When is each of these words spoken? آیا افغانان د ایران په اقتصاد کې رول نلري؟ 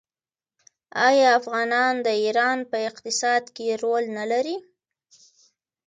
آیا 1.07 1.27
افغانان 1.39 1.93
د 2.05 2.07
ایران 2.23 2.59
په 2.71 2.77
اقتصاد 2.89 3.43
کې 3.55 3.67
رول 3.83 4.03
نلري؟ 4.17 4.57